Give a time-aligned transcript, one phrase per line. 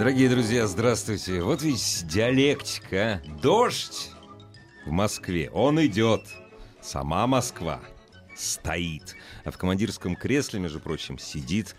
[0.00, 1.42] Дорогие друзья, здравствуйте.
[1.42, 3.20] Вот ведь диалектика.
[3.42, 4.08] Дождь
[4.86, 5.50] в Москве.
[5.50, 6.22] Он идет.
[6.80, 7.82] Сама Москва
[8.34, 9.14] стоит.
[9.44, 11.76] А в командирском кресле, между прочим, сидит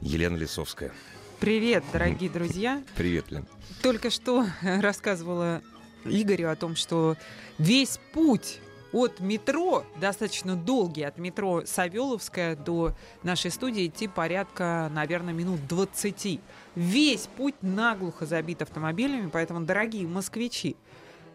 [0.00, 0.92] Елена Лисовская.
[1.40, 2.80] Привет, дорогие друзья.
[2.96, 3.44] Привет, Лен.
[3.82, 5.60] Только что рассказывала
[6.04, 7.16] Игорю о том, что
[7.58, 8.60] весь путь
[8.92, 12.94] от метро, достаточно долгий, от метро Савеловская до
[13.24, 16.40] нашей студии идти порядка, наверное, минут 20.
[16.74, 20.76] Весь путь наглухо забит автомобилями, поэтому, дорогие москвичи,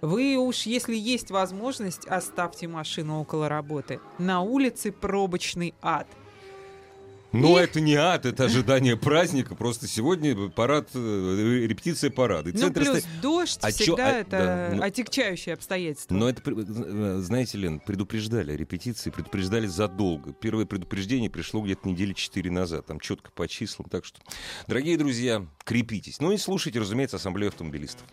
[0.02, 4.00] вы уж, если есть возможность, оставьте машину около работы.
[4.18, 6.08] На улице пробочный ад.
[7.32, 9.54] Но И- это не ад, это ожидание праздника.
[9.56, 12.50] Просто сегодня парад, э, репетиция парада.
[12.50, 16.16] И Ну, центр плюс ста- дождь А чё- всегда а, это да, ну- отягчающее обстоятельство.
[16.16, 20.34] Но это, э, знаете, Лен, предупреждали, репетиции предупреждали задолго.
[20.34, 23.88] Первое предупреждение пришло где-то недели четыре назад, там четко по числам.
[23.90, 24.20] Так что,
[24.68, 26.20] дорогие друзья, крепитесь.
[26.20, 28.08] Ну и слушайте, разумеется, Ассамблею автомобилистов.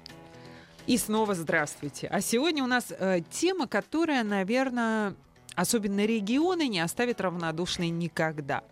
[0.86, 2.06] И снова здравствуйте.
[2.06, 5.14] А сегодня у нас э, тема, которая, наверное,
[5.56, 8.62] особенно регионы не оставит равнодушной никогда.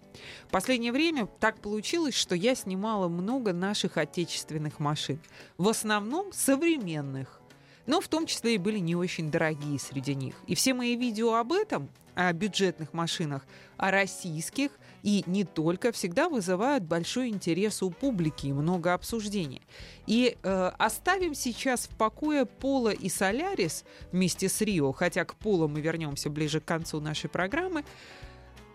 [0.47, 5.19] В последнее время так получилось, что я снимала много наших отечественных машин.
[5.59, 7.41] В основном современных.
[7.87, 10.37] Но в том числе и были не очень дорогие среди них.
[10.47, 13.45] И все мои видео об этом, о бюджетных машинах,
[13.77, 14.71] о российских
[15.05, 19.61] и не только, всегда вызывают большой интерес у публики и много обсуждений.
[20.07, 25.69] И э, оставим сейчас в покое Пола и Солярис вместе с Рио, хотя к Полу
[25.69, 27.85] мы вернемся ближе к концу нашей программы.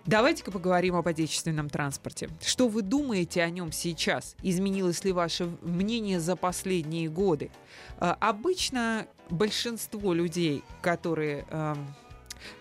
[0.06, 2.30] Давайте-ка поговорим об отечественном транспорте.
[2.44, 4.36] Что вы думаете о нем сейчас?
[4.44, 7.50] Изменилось ли ваше мнение за последние годы?
[8.00, 11.88] Э, обычно большинство людей, которые эм,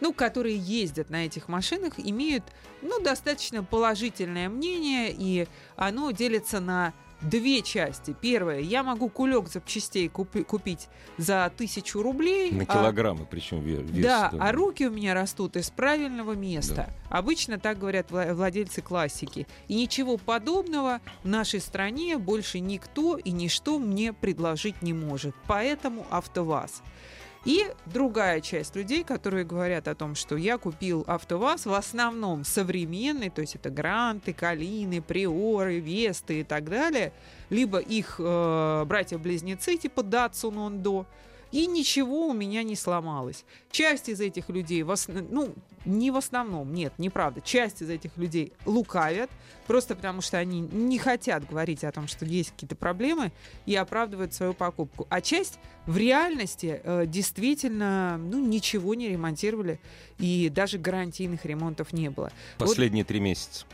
[0.00, 2.44] ну, которые ездят на этих машинах, имеют,
[2.82, 8.14] ну, достаточно положительное мнение, и оно делится на две части.
[8.20, 12.52] Первое, я могу кулек запчастей купи- купить за тысячу рублей.
[12.52, 14.04] На а- килограммы, причем ве- вес.
[14.04, 16.74] да, а руки у меня растут из правильного места.
[17.10, 17.18] Да.
[17.18, 19.48] Обычно так говорят вла- владельцы классики.
[19.66, 25.34] И ничего подобного в нашей стране больше никто и ничто мне предложить не может.
[25.48, 26.82] Поэтому АвтоВАЗ.
[27.44, 33.30] И другая часть людей, которые говорят о том, что я купил АвтоВАЗ в основном современный,
[33.30, 37.12] то есть это Гранты, Калины, Приоры, Весты и так далее,
[37.48, 41.06] либо их э, братья-близнецы типа Datsun Ондо,
[41.52, 43.44] и ничего у меня не сломалось.
[43.70, 44.84] Часть из этих людей,
[45.30, 45.54] ну,
[45.88, 49.30] не в основном, нет, неправда, часть из этих людей лукавят,
[49.66, 53.32] просто потому что они не хотят говорить о том, что есть какие-то проблемы,
[53.66, 55.06] и оправдывают свою покупку.
[55.08, 59.80] А часть в реальности э, действительно ну, ничего не ремонтировали,
[60.18, 62.30] и даже гарантийных ремонтов не было.
[62.58, 63.64] Последние три месяца.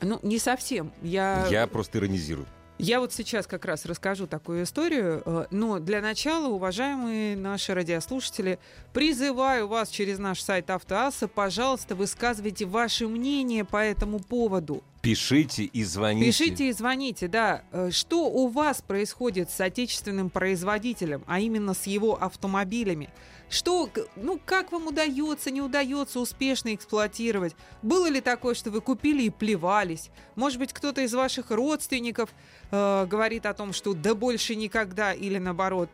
[0.00, 0.92] Ну, не совсем.
[1.02, 1.46] Я...
[1.50, 2.46] Я просто иронизирую.
[2.78, 8.60] Я вот сейчас как раз расскажу такую историю, э, но для начала, уважаемые наши радиослушатели,
[8.92, 14.84] призываю вас через наш сайт Автоасса, пожалуйста, высказывайте ваше мнение по этому поводу.
[15.00, 16.26] Пишите и звоните.
[16.26, 17.62] Пишите и звоните, да.
[17.72, 23.08] Э, Что у вас происходит с отечественным производителем, а именно с его автомобилями?
[23.48, 27.54] Что, ну, как вам удается, не удается успешно эксплуатировать?
[27.80, 30.10] Было ли такое, что вы купили и плевались?
[30.34, 32.30] Может быть, кто-то из ваших родственников
[32.70, 35.88] э, говорит о том, что да больше никогда, или наоборот,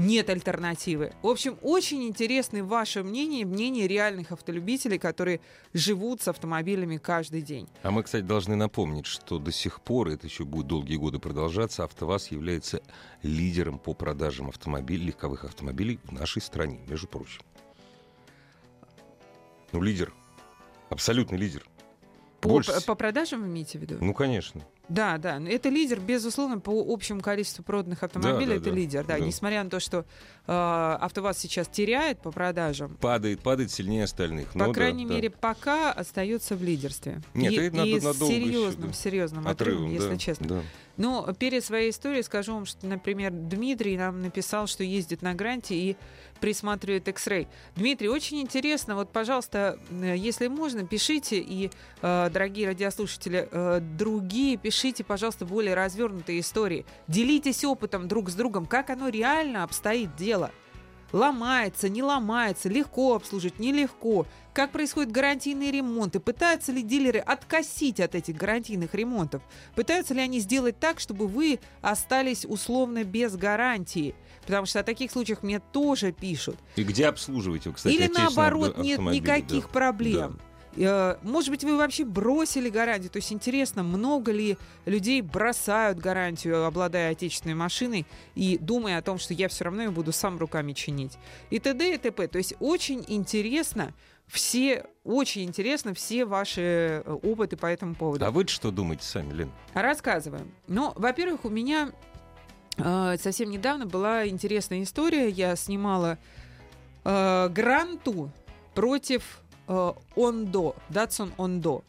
[0.00, 1.12] нет альтернативы.
[1.22, 5.40] В общем, очень интересно ваше мнение, мнение реальных автолюбителей, которые
[5.72, 7.68] живут с автомобилями каждый день.
[7.82, 11.84] А мы, кстати, должны напомнить, что до сих пор, это еще будет долгие годы продолжаться,
[11.84, 12.82] АвтоВАЗ является
[13.22, 17.42] лидером по продажам автомобилей, легковых автомобилей в нашей стране, между прочим.
[19.72, 20.12] Ну, лидер.
[20.88, 21.64] Абсолютный лидер.
[22.40, 23.98] По, Больше- по продажам вы имеете в виду?
[24.00, 24.62] Ну, конечно.
[24.90, 25.38] Да, да.
[25.38, 28.46] но Это лидер, безусловно, по общему количеству проданных автомобилей.
[28.48, 29.18] да, это да, лидер, да.
[29.18, 29.24] да.
[29.24, 30.04] Несмотря на то, что
[30.46, 34.48] э, АвтоВАЗ сейчас теряет по продажам, Падает, падает сильнее остальных.
[34.48, 35.14] по Ну да, крайней да.
[35.14, 37.22] мере, пока остается в лидерстве.
[37.34, 38.94] Нет, и, это надо- и с надолго еще, серьезным, да.
[38.94, 40.48] серьезным отрывом, Отрывом, если да, честно.
[40.48, 40.62] да.
[40.96, 45.74] Но перед своей историей скажу вам, что, например, Дмитрий нам написал, что ездит на гранте
[45.74, 45.96] и
[46.40, 47.46] присматривает X-Ray.
[47.76, 48.96] Дмитрий, очень интересно.
[48.96, 51.38] Вот, пожалуйста, э, если можно, пишите.
[51.38, 51.70] И,
[52.02, 56.86] э, дорогие радиослушатели, э, другие, пишите пишите, пожалуйста, более развернутые истории.
[57.06, 60.50] Делитесь опытом друг с другом, как оно реально обстоит дело.
[61.12, 64.26] Ломается, не ломается, легко обслужить, нелегко.
[64.54, 66.18] Как происходят гарантийные ремонты?
[66.18, 69.42] Пытаются ли дилеры откосить от этих гарантийных ремонтов?
[69.74, 74.14] Пытаются ли они сделать так, чтобы вы остались условно без гарантии?
[74.46, 76.56] Потому что о таких случаях мне тоже пишут.
[76.76, 79.68] И где обслуживаете, кстати, Или наоборот, нет никаких да.
[79.68, 80.38] проблем.
[80.40, 83.10] Э, Может быть, вы вообще бросили гарантию?
[83.10, 84.56] То есть интересно, много ли
[84.86, 89.90] людей бросают гарантию, обладая отечественной машиной, и думая о том, что я все равно ее
[89.90, 91.18] буду сам руками чинить.
[91.50, 91.94] И т.д.
[91.94, 92.28] и т.п.
[92.28, 93.92] То есть очень интересно
[94.30, 98.24] все, очень интересно все ваши э, опыты по этому поводу.
[98.24, 99.50] А вы что думаете сами, Лен?
[99.74, 100.52] Рассказываем.
[100.68, 101.90] Ну, во-первых, у меня
[102.76, 105.28] э, совсем недавно была интересная история.
[105.28, 106.16] Я снимала
[107.04, 108.30] э, гранту
[108.74, 109.40] против
[109.70, 111.82] э, Ондо, Datsun Ондо.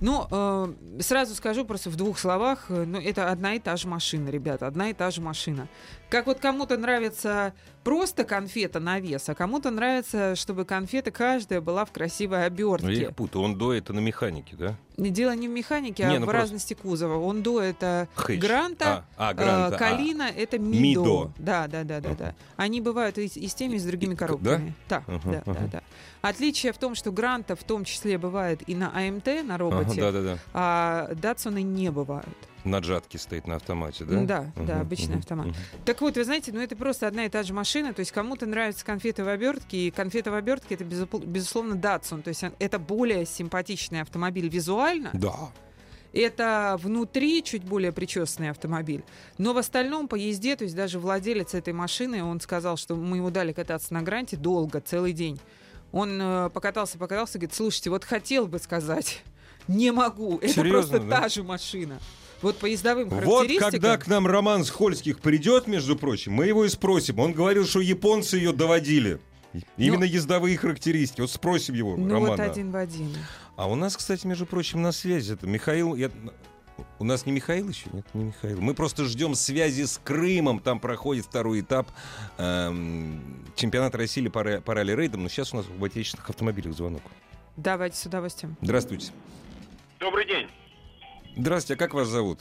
[0.00, 3.86] Ну, э, сразу скажу просто в двух словах, э, ну, это одна и та же
[3.86, 5.68] машина, ребята, одна и та же машина.
[6.10, 7.52] Как вот кому-то нравится
[7.84, 12.46] просто конфета на вес, а кому-то нравится, чтобы конфета каждая была в красивой Ну, я
[12.48, 13.10] обертке.
[13.14, 13.44] путаю.
[13.44, 14.74] Он до это на механике, да?
[14.96, 17.16] Дело не в механике, Не, а ну в просто- разности кузова.
[17.16, 18.40] Ондо это Хэч.
[18.40, 19.78] Гранта, А, а, Гранта, э, а.
[19.78, 21.00] Калина это Мидо.
[21.00, 21.32] Мидо.
[21.38, 22.34] Да, да, да, да, да.
[22.56, 24.74] Они бывают и, с- и с теми, и с другими коробками.
[24.88, 25.68] Да, да, да, ага.
[25.72, 25.82] да.
[26.20, 30.38] Отличие в том, что Гранта в том числе бывает и на АМТ, на роботе, да-да-да.
[30.52, 32.28] а Датсоны не бывают.
[32.64, 34.20] На джатке стоит на автомате, да?
[34.24, 35.46] Да, да, Мгм, обычный мгм, автомат.
[35.46, 35.56] мгм.
[35.84, 37.92] Так вот, вы знаете, ну это просто одна и та же машина.
[37.92, 42.22] То есть кому-то нравятся конфеты в обертке, и конфеты в обертке это безусловно Datsun.
[42.22, 45.10] То есть это более симпатичный автомобиль визуально.
[45.12, 45.50] Да.
[46.12, 49.02] Это внутри чуть более причесанный автомобиль.
[49.38, 53.16] Но в остальном по езде, то есть даже владелец этой машины, он сказал, что мы
[53.16, 55.40] ему дали кататься на гранте долго, целый день.
[55.90, 59.22] Он э, покатался, покатался, говорит, слушайте, вот хотел бы сказать,
[59.68, 60.36] не могу.
[60.38, 61.20] Это Серьезно, просто да?
[61.22, 61.98] та же машина.
[62.42, 63.70] Вот по ездовым Вот характеристикам...
[63.70, 67.18] когда к нам Роман Скользких придет, между прочим, мы его и спросим.
[67.20, 69.20] Он говорил, что японцы ее доводили.
[69.76, 71.20] Именно ездовые характеристики.
[71.20, 72.44] Вот спросим его, Ну вот Романа.
[72.44, 73.14] один в один.
[73.56, 75.94] А у нас, кстати, между прочим, на связи это Михаил.
[75.94, 76.10] я-
[76.98, 77.86] У нас не Михаил еще?
[77.92, 78.60] Нет, не Михаил.
[78.60, 80.58] Мы просто ждем связи с Крымом.
[80.58, 81.86] Там проходит второй этап
[82.38, 85.22] эм, чемпионата России по, по ралли-рейдам.
[85.22, 87.02] Но сейчас у нас в отечественных автомобилях звонок.
[87.56, 88.56] Давайте с удовольствием.
[88.62, 89.12] Здравствуйте.
[90.00, 90.48] Добрый день.
[91.36, 92.38] Здравствуйте, а как вас зовут?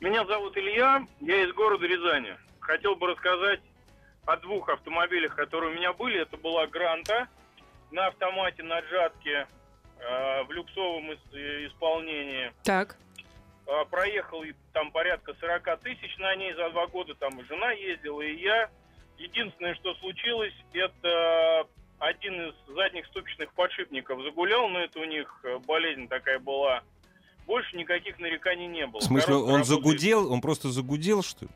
[0.00, 2.36] Меня зовут Илья, я из города Рязани.
[2.60, 3.60] Хотел бы рассказать
[4.26, 6.20] о двух автомобилях, которые у меня были.
[6.20, 7.28] Это была Гранта
[7.90, 9.46] на автомате, на джатке,
[9.98, 12.52] э, в люксовом ис- исполнении.
[12.64, 12.96] Так,
[13.66, 14.42] Э, проехал
[14.72, 17.14] там порядка 40 тысяч на ней за два года.
[17.14, 18.68] Там и жена ездила, и я.
[19.16, 21.68] Единственное, что случилось, это
[22.00, 26.82] один из задних ступичных подшипников загулял, но это у них э, болезнь такая была.
[27.50, 29.00] Больше никаких нареканий не было.
[29.00, 29.66] В смысле, Коробка он работает.
[29.82, 30.32] загудел?
[30.32, 31.50] Он просто загудел, что ли?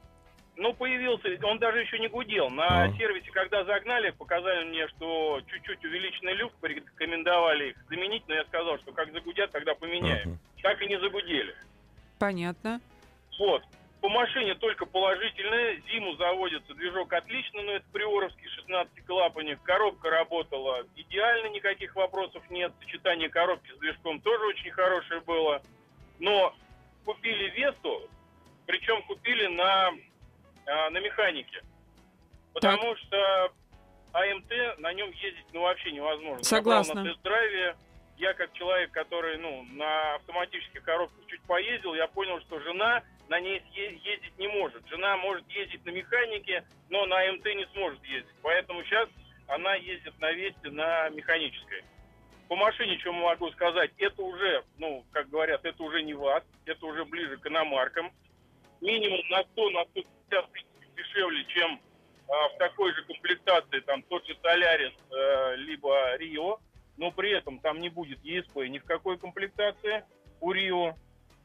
[0.56, 2.50] Ну, появился, он даже еще не гудел.
[2.50, 2.93] На А.
[2.96, 8.76] сервисе, когда загнали, показали мне, что чуть-чуть увеличенный люфт, порекомендовали их заменить, но я сказал,
[8.79, 10.31] что как загудят, тогда поменяем.
[10.31, 10.38] Ага.
[10.62, 11.55] Так и не загудели.
[12.19, 12.81] понятно.
[13.38, 13.62] Вот.
[14.00, 15.81] По машине только положительное.
[15.93, 19.62] Зиму заводится движок отлично, но это приоровский 16 клапанник.
[19.62, 22.73] Коробка работала идеально, никаких вопросов нет.
[22.81, 25.62] Сочетание коробки с движком тоже очень хорошее было.
[26.19, 26.55] Но
[27.05, 28.08] купили Весту,
[28.67, 29.93] причем купили на,
[30.67, 31.62] а, на механике.
[32.53, 33.53] Потому что
[34.12, 36.44] АМТ на нем ездить ну, вообще невозможно.
[36.44, 36.94] Согласна.
[36.94, 37.77] Забрал на тест-драйве.
[38.17, 43.41] Я как человек, который ну, на автоматических коробках чуть поездил, я понял, что жена на
[43.41, 44.86] ней ездить не может.
[44.88, 48.34] Жена может ездить на механике, но на АМТ не сможет ездить.
[48.43, 49.08] Поэтому сейчас
[49.48, 51.82] она ездит на Весте на механической.
[52.48, 56.86] По машине, что могу сказать, это уже, ну, как говорят, это уже не ВАЗ, это
[56.86, 58.13] уже ближе к иномаркам.
[58.81, 61.81] Минимум на 100, на 150 тысяч дешевле, чем
[62.29, 66.58] а, в такой же комплектации, там, тот же Солярис, э, либо Рио.
[66.96, 70.05] Но при этом там не будет ЕСП ни в какой комплектации
[70.41, 70.94] у Рио.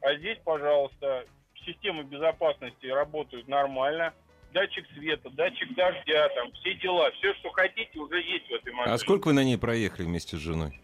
[0.01, 1.25] А здесь, пожалуйста,
[1.65, 4.13] системы безопасности работают нормально.
[4.53, 7.11] Датчик света, датчик дождя, там, все дела.
[7.11, 8.93] Все, что хотите, уже есть в этой машине.
[8.93, 10.79] А сколько вы на ней проехали вместе с женой?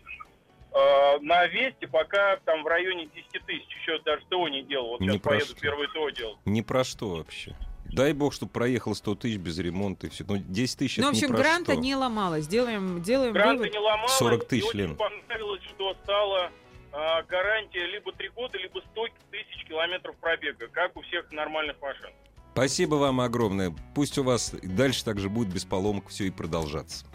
[0.75, 3.65] Э, на Весте пока там в районе 10 тысяч.
[3.82, 4.89] Еще даже ТО не делал.
[4.89, 5.62] Вот Не сейчас поеду просто.
[5.62, 6.38] первый ТО делал.
[6.46, 7.55] Ни про что вообще.
[7.86, 10.25] Дай бог, чтобы проехал 100 тысяч без ремонта и все.
[10.27, 11.82] Ну, 10 тысяч Ну, в общем, гранта что.
[11.82, 12.46] не ломалась.
[12.48, 13.72] Делаем, делаем Гранта вывод.
[13.74, 14.12] не ломалась.
[14.17, 14.96] 40 тысяч, и очень Лен.
[14.98, 16.51] понравилось, что стала
[16.91, 22.10] а, гарантия либо 3 года, либо 100 тысяч километров пробега, как у всех нормальных машин.
[22.51, 23.74] Спасибо вам огромное.
[23.94, 27.05] Пусть у вас и дальше также будет без поломок все и продолжаться.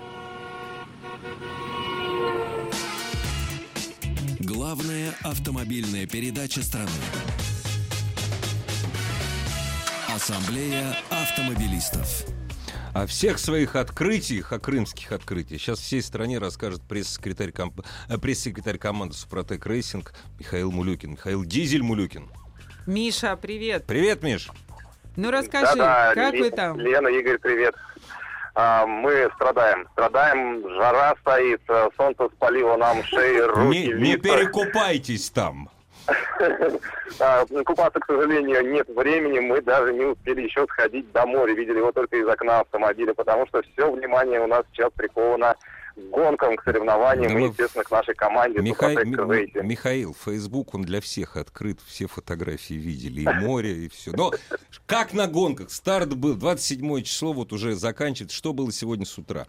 [4.60, 6.90] Главная автомобильная передача страны.
[10.14, 12.26] Ассамблея автомобилистов.
[12.92, 17.80] О всех своих открытиях, о крымских открытиях, сейчас всей стране расскажет пресс-секретарь, комп...
[18.10, 21.12] э, пресс-секретарь команды «Супротек Рейсинг» Михаил Мулюкин.
[21.12, 22.28] Михаил Дизель Мулюкин.
[22.86, 23.86] Миша, привет.
[23.86, 24.50] Привет, Миш.
[25.16, 26.78] Ну расскажи, Да-да, как Ле- вы там?
[26.78, 27.74] Лена, Игорь, привет.
[28.54, 29.86] А, мы страдаем.
[29.92, 35.68] Страдаем, жара стоит, э, солнце спалило нам шеи, руки, Не, не перекупайтесь там.
[37.18, 39.40] А, Купаться, к сожалению, нет времени.
[39.40, 41.52] Мы даже не успели еще сходить до моря.
[41.52, 45.54] Видели его только из окна автомобиля, потому что все внимание у нас сейчас приковано
[45.96, 49.62] гонкам, к соревнованиям Да и, мы- естественно, к нашей команде Миха- Ми-.
[49.62, 54.12] Михаил, Фейсбук, он для всех открыт, все фотографии видели, и море, и все.
[54.12, 54.32] Но
[54.86, 55.70] как на гонках?
[55.70, 58.36] Старт был, 27 число, вот уже заканчивается.
[58.36, 59.46] Что было сегодня с утра?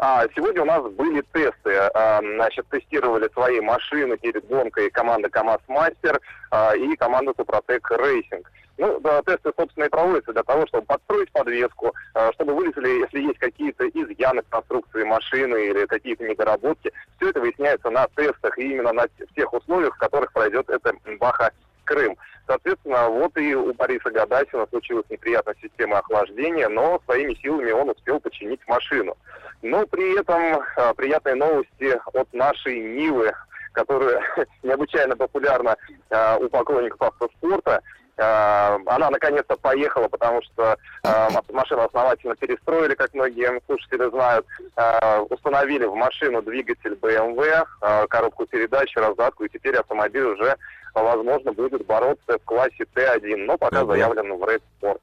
[0.00, 1.74] А, сегодня у нас были тесты.
[1.74, 6.20] А, значит, тестировали свои машины перед гонкой команда КАМАЗ Мастер
[6.52, 8.48] а, и команда Супротек Рейсинг.
[8.76, 13.22] Ну, да, тесты, собственно, и проводятся для того, чтобы подстроить подвеску, а, чтобы вылезли, если
[13.22, 16.92] есть какие-то изъяны в конструкции машины или какие-то недоработки.
[17.16, 21.50] Все это выясняется на тестах и именно на тех условиях, в которых пройдет эта Баха
[21.82, 22.16] Крым.
[22.48, 28.18] Соответственно, вот и у Бориса Гадасина случилась неприятная система охлаждения, но своими силами он успел
[28.20, 29.18] починить машину.
[29.60, 33.32] Но при этом а, приятные новости от нашей Нивы,
[33.72, 34.22] которая
[34.62, 35.76] необычайно популярна
[36.08, 37.82] а, у поклонников автоспорта.
[38.16, 44.46] А, она наконец-то поехала, потому что а, машину основательно перестроили, как многие слушатели знают.
[44.74, 47.66] А, установили в машину двигатель BMW,
[48.08, 50.56] коробку передач, раздатку, и теперь автомобиль уже,
[50.94, 55.00] возможно, будет бороться в классе Т1, но пока заявлен в Red Sport.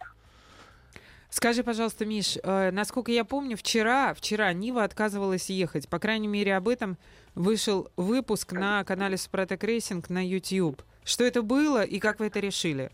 [1.29, 5.89] Скажи, пожалуйста, Миш, э, насколько я помню, вчера, вчера Нива отказывалась ехать.
[5.89, 6.97] По крайней мере, об этом
[7.35, 10.81] вышел выпуск на канале Супротек Рейсинг на YouTube.
[11.03, 12.89] Что это было и как вы это решили?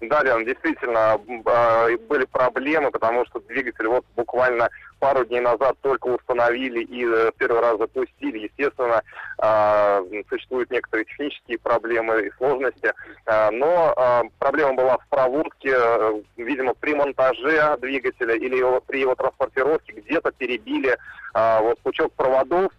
[0.00, 4.68] Да, Лен, действительно, а, были проблемы, потому что двигатель вот буквально
[5.02, 8.38] пару дней назад только установили и э, первый раз запустили.
[8.38, 9.02] Естественно,
[9.38, 12.92] а, существуют некоторые технические проблемы и сложности,
[13.26, 19.16] А, но а, проблема была в проводке, э, видимо, при монтаже двигателя или при его
[19.16, 20.96] транспортировке где-то перебили
[21.34, 22.70] вот пучок проводов,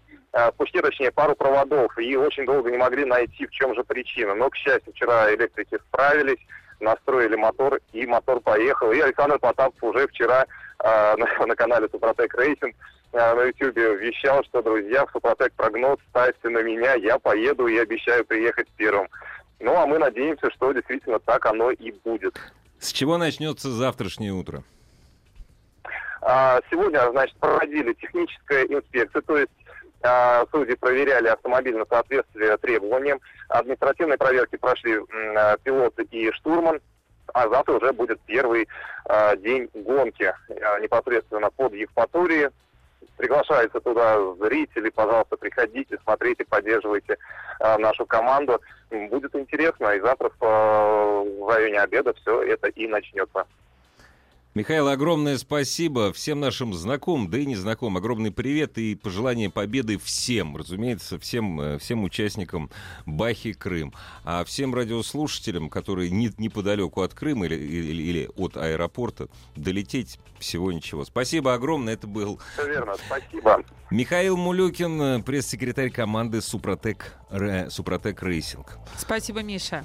[0.58, 4.36] пучки, точнее, пару проводов, и очень долго не могли найти, в чем же причина.
[4.36, 6.40] Но, к счастью, вчера электрики справились,
[6.84, 8.92] настроили мотор, и мотор поехал.
[8.92, 10.46] И Александр Потапов уже вчера
[10.84, 12.76] э, на, на канале Супротек Рейсинг
[13.14, 17.78] э, на YouTube вещал, что, друзья, в Супротек прогноз ставьте на меня, я поеду и
[17.78, 19.08] обещаю приехать первым.
[19.60, 22.38] Ну, а мы надеемся, что действительно так оно и будет.
[22.80, 24.64] С чего начнется завтрашнее утро?
[26.22, 29.52] А, Сегодня, значит, проводили техническая инспекция, то есть
[30.52, 33.20] судьи проверяли автомобиль на соответствие требованиям.
[33.50, 35.00] Административные проверки прошли
[35.36, 36.82] а, пилоты и штурман.
[37.34, 38.68] А завтра уже будет первый
[39.06, 42.50] а, день гонки а, непосредственно под Евпаторией.
[43.18, 47.18] Приглашаются туда зрители, пожалуйста, приходите, смотрите, поддерживайте
[47.60, 48.60] а, нашу команду.
[49.10, 53.46] Будет интересно, и завтра в, а, в районе обеда все это и начнется.
[54.56, 57.98] Михаил, огромное спасибо всем нашим знакомым, да и незнакомым.
[57.98, 62.70] Огромный привет и пожелание победы всем, разумеется, всем, э, всем участникам
[63.08, 63.96] Бахи Крым.
[64.24, 70.72] А всем радиослушателям, которые не, неподалеку от Крыма или, или, или от аэропорта, долететь всего
[70.72, 71.04] ничего.
[71.04, 71.96] Спасибо огромное.
[71.96, 73.64] Это был Все верно, спасибо.
[73.90, 77.18] Михаил Мулюкин, пресс-секретарь команды Супротек,
[77.70, 78.78] Супротек Рейсинг.
[79.00, 79.84] Спасибо, Миша.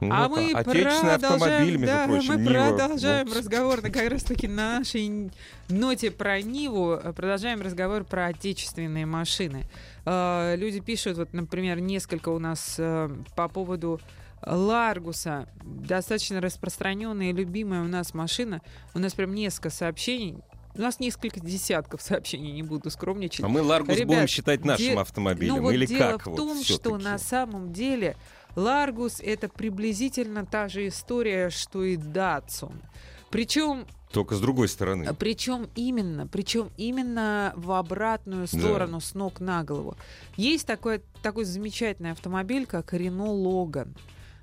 [0.00, 2.52] Ну, а мы отечественный автомобиль, между да, прочим, мы Нива.
[2.76, 3.36] продолжаем Вот.
[3.36, 5.30] разговор на как раз-таки нашей
[5.68, 6.92] ноте про Ниву.
[7.02, 9.64] э, Продолжаем разговор про отечественные машины.
[10.04, 14.00] Э, Люди пишут, вот, например, несколько у нас э, по поводу
[14.44, 15.48] Ларгуса.
[15.64, 18.60] Достаточно распространенная и любимая у нас машина.
[18.94, 20.36] У нас прям несколько сообщений.
[20.74, 23.42] У нас несколько десятков сообщений, не буду скромничать.
[23.42, 26.22] А мы Ларгус Ребят, будем считать нашим де- автомобилем Ну вот или дело как?
[26.24, 28.14] в вот том, что на самом деле
[28.56, 32.82] Ларгус это приблизительно та же история, что и Датсун.
[33.30, 35.12] Причем, Только с другой стороны.
[35.14, 39.96] причем именно, причем именно в обратную сторону с ног на голову.
[40.36, 43.94] Есть такой, такой замечательный автомобиль, как Рено Логан.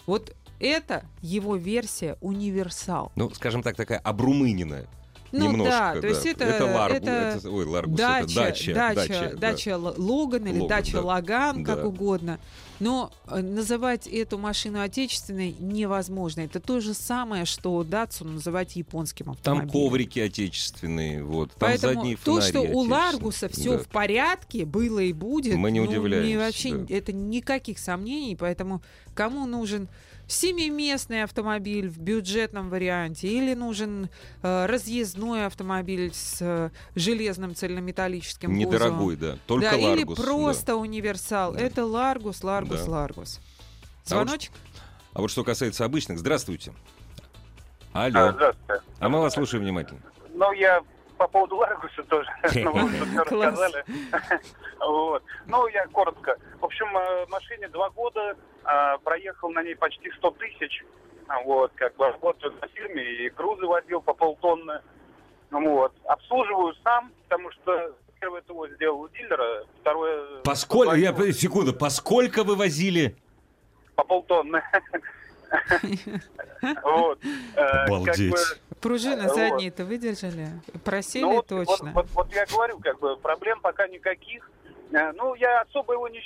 [0.05, 3.11] Вот это его версия универсал.
[3.15, 4.87] Ну, скажем так, такая обрумыненная.
[5.35, 8.73] Ну Немножко, да, то есть это, это Ларгу, это это- ой, Ларгус, дача, это Dacia,
[8.75, 9.37] Dacia, Dacia, да.
[9.37, 11.01] Dacia Л- Логан или Логан, дача да.
[11.01, 11.87] Лаган, как Да.
[11.87, 12.39] угодно.
[12.79, 16.41] Но э, называть эту машину отечественной невозможно.
[16.41, 19.69] Это то же самое, что Датсу называть японским автомобилем.
[19.71, 21.49] Там коврики отечественные, вот.
[21.51, 22.87] Там Поэтому задние то, что у.
[22.87, 23.83] Ларгуса все Да.
[23.83, 26.93] в порядке, было и будет, Мы не ну, удивляемся, вообще да.
[26.95, 28.35] это никаких сомнений.
[28.35, 28.83] Поэтому
[29.15, 29.87] кому нужен
[30.27, 34.09] семиместный автомобиль в бюджетном варианте или нужен
[34.41, 39.35] э, разъездной автомобиль с э, железным цельнометаллическим Недорогой, кузовом.
[39.37, 39.37] да.
[39.47, 40.17] Только да, или Ларгус.
[40.17, 40.23] да.
[40.23, 41.53] просто универсал.
[41.53, 41.59] Да.
[41.59, 42.91] Это Ларгус, Ларгус, Да.
[42.91, 43.39] Ларгус.
[43.39, 44.51] А вот Звоночек?
[45.13, 46.73] А вот что касается обычных, здравствуйте.
[47.93, 48.31] А, Алло.
[48.31, 48.83] Здравствуйте.
[48.99, 50.01] А мы вас слушаем внимательно.
[50.33, 50.81] Ну, я
[51.17, 52.29] по поводу Ларгуса тоже.
[52.55, 53.59] Ну, вы Класс.
[53.59, 53.85] рассказали.
[54.79, 55.23] Вот.
[55.47, 56.37] Ну, я коротко.
[56.59, 60.83] В общем, э, машине два года, а, проехал на ней почти 100 тысяч.
[61.27, 64.81] А, Вот, как бы работаю на фирме и грузы возил по полтонны.
[65.51, 65.93] Вот.
[66.05, 70.41] Обслуживаю сам, потому что первое ТО сделал у дилера, второе...
[70.43, 73.15] Поскольку, я, секунду, поскольку вы возили?
[73.95, 74.61] По полтонны.
[76.83, 77.19] Вот.
[77.55, 78.31] Э, как Обалдеть.
[78.31, 78.37] бы,
[78.81, 79.35] Пружины Вот.
[79.35, 80.47] задние-то выдержали?
[80.83, 81.91] Просели Ну, вот, точно.
[81.91, 84.49] Вот, вот- вот я говорю, как бы проблем пока никаких.
[84.91, 86.21] Э, Ну, я особо его не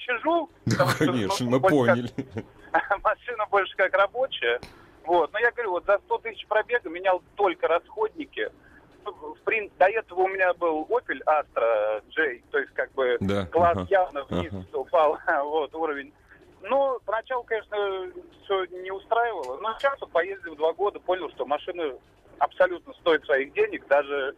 [0.66, 2.08] потому что, ну, Конечно, мы больше поняли.
[2.72, 4.60] как- машина больше как рабочая.
[5.06, 5.32] Вот.
[5.34, 8.50] Но я говорю, вот за 100 тысяч пробега менял только расходники.
[9.06, 13.46] В принципе, до этого у меня был Opel Astra J, то есть как бы Да.
[13.46, 13.88] класс ага.
[13.90, 14.78] явно вниз Ага.
[14.80, 16.12] упал, вот, уровень.
[16.62, 18.12] Ну, поначалу, конечно,
[18.44, 21.94] все не устраивало, но сейчас, вот, поездив два года, понял, что машина
[22.40, 24.36] абсолютно стоит своих денег, даже,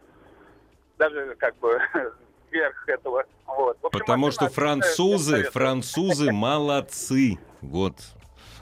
[0.98, 1.80] даже как бы
[2.50, 3.24] вверх этого.
[3.46, 3.78] Вот.
[3.80, 7.38] В общем, Потому что французы, французы молодцы.
[7.60, 7.94] Вот.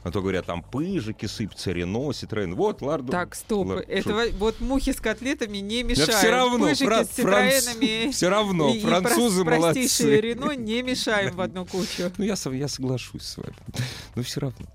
[0.05, 2.55] А то говорят, там пыжики сыпятся, Рено, Ситроен.
[2.55, 3.11] Вот, Ларду.
[3.12, 3.67] Так, стоп.
[3.69, 4.14] Лар- Это шо?
[4.14, 6.14] во- вот мухи с котлетами не мешают.
[6.14, 10.21] все равно, Пыжики фра- с Ситроенами все равно, и- и французы прос- простейшие молодцы.
[10.21, 12.11] Рено не мешаем в одну кучу.
[12.19, 13.55] Ну, я, я соглашусь с вами.
[14.14, 14.67] Но все равно.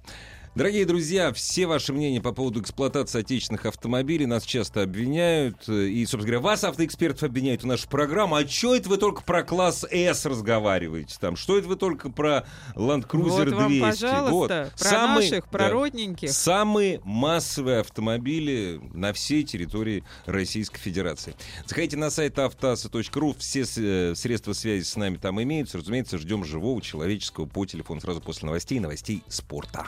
[0.55, 5.57] Дорогие друзья, все ваши мнения по поводу эксплуатации отечественных автомобилей нас часто обвиняют.
[5.67, 8.35] э, И, собственно говоря, вас, автоэкспертов, обвиняют в нашу программу.
[8.35, 11.15] А что это вы только про класс S разговариваете?
[11.19, 12.45] Там, что это вы только про
[12.75, 13.81] Land Cruiser вот вам, 200?
[13.81, 14.49] пожалуйста, Вот.
[14.79, 15.69] про Самый- наших, про да.
[15.71, 16.29] родненьких.
[16.31, 21.33] Самые массовые автомобили на всей территории Российской Федерации.
[21.65, 25.79] Заходите на сайт автоаса.ру, все с- э, средства связи с нами там имеются.
[25.79, 29.87] Разумеется, ждем живого человеческого по телефону сразу после новостей, новостей спорта.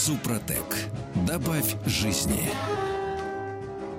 [0.00, 0.64] Супротек.
[1.28, 2.48] Добавь жизни.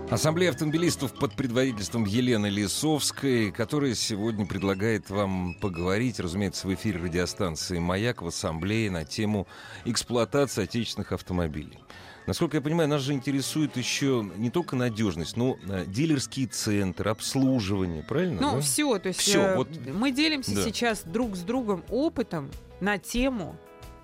[0.10, 7.78] Ассамблея автомобилистов под предводительством Елены Лисовской, которая сегодня предлагает вам поговорить, разумеется, в эфире радиостанции
[7.78, 9.48] «Маяк» в ассамблее на тему
[9.86, 11.78] эксплуатации отечественных автомобилей.
[12.26, 18.02] Насколько я понимаю, нас же интересует еще не только надежность, но э, дилерские центры, обслуживание,
[18.02, 18.42] правильно?
[18.42, 18.62] Ну, да?
[18.62, 19.68] все, то есть Всё, э, вот.
[19.94, 20.64] мы делимся Да.
[20.64, 23.56] сейчас друг с другом опытом на тему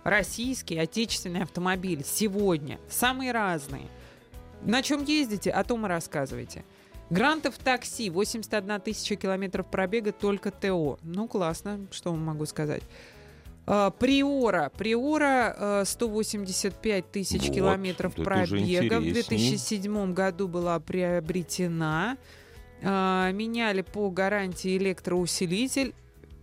[0.07, 2.79] российский отечественный автомобиль сегодня.
[2.89, 3.87] Самые разные.
[4.61, 6.63] На чем ездите, о том и рассказывайте.
[7.09, 10.97] Грантов такси, 81 тысяча километров пробега, только ТО.
[11.03, 12.83] Ну, классно, что вам могу сказать.
[13.65, 14.71] А, Приора.
[14.77, 18.99] Приора э, 185 тысяч Вот, километров пробега.
[18.99, 19.13] В интересней.
[19.13, 22.17] 2007 году была приобретена.
[22.81, 25.93] А, меняли по гарантии электроусилитель.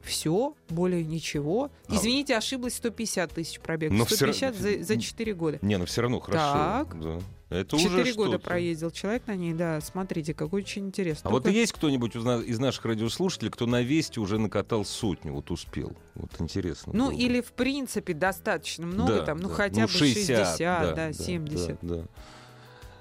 [0.05, 1.71] Все, более ничего.
[1.89, 3.95] А Извините, ошиблась 150 тысяч пробега.
[3.95, 5.59] Но всё 150 равно- за, за 4 года.
[5.63, 6.53] Не, ну все равно хорошо.
[6.53, 7.01] Так.
[7.01, 7.21] да.
[7.51, 9.81] Это уже Четыре года проездил человек на ней, да.
[9.81, 11.31] Смотрите, какой очень интересно.
[11.31, 14.85] А вот Только- есть кто-нибудь из, на- из наших радиослушателей, кто на Весте уже накатал
[14.85, 15.93] сотню, вот успел?
[16.17, 16.93] Вот интересно.
[16.95, 17.23] Ну, было бы.
[17.23, 19.55] или в принципе достаточно много, Да, там, ну да.
[19.55, 21.79] хотя Ну, бы 60, да, да, 70.
[21.83, 22.05] да, да.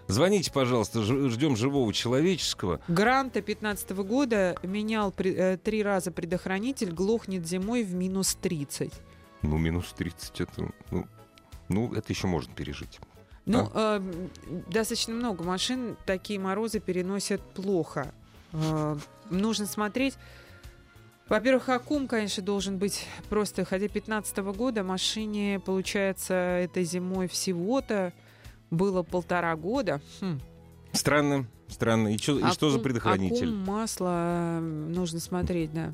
[0.08, 2.80] Звоните, пожалуйста, ждем живого человеческого.
[2.88, 8.92] Гранта 15 года менял при- э, три раза предохранитель, глохнет зимой в минус 30.
[9.42, 10.72] Ну, минус 30 это...
[10.92, 11.06] Ну,
[11.70, 13.00] ну, это еще можно пережить.
[13.46, 14.30] Ну, э, м,
[14.70, 18.14] достаточно много машин такие морозы переносят плохо.
[18.52, 18.98] Э,
[19.30, 20.16] нужно смотреть.
[21.30, 28.12] Во-первых, аккум, конечно, должен быть просто, хотя 15 года машине, получается, этой зимой всего-то
[28.74, 30.02] было полтора года.
[30.22, 30.40] Хм.
[30.92, 32.10] Странно, странно.
[32.14, 33.48] И, чё- и что за Аккум- предохранитель?
[33.50, 35.94] Аккум, масло, э, нужно смотреть, да.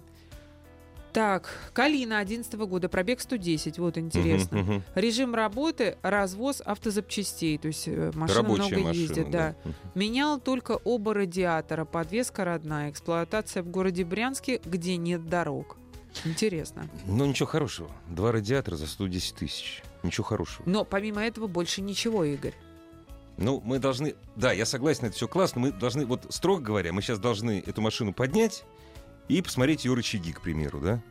[1.14, 4.60] Так, Калина 11 года, пробег 110, вот интересно.
[4.60, 4.84] Мгм.
[4.94, 9.56] Режим работы, развоз автозапчастей, то есть э, машина Рабочая много машина, ездит, да.
[9.64, 9.74] Мгм.
[9.96, 15.78] Менял только оба радиатора, подвеска родная, эксплуатация в городе Брянске, где нет дорог.
[16.26, 16.88] Интересно.
[17.08, 17.90] Ну, ничего хорошего.
[18.08, 19.82] Два радиатора за 110 тысяч.
[20.04, 20.64] Ничего хорошего.
[20.70, 22.54] Но помимо этого больше ничего, Игорь.
[23.40, 24.16] Ну, мы должны...
[24.36, 25.62] Да, я согласен, это все классно.
[25.62, 28.64] Мы должны, вот строго говоря, мы сейчас должны эту машину поднять
[29.28, 31.02] и посмотреть ее рычаги, к примеру, да?